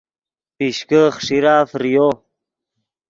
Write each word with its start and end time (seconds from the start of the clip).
پیشکے 0.57 1.01
خیݰیرہ 1.15 1.55
فریو 1.69 2.07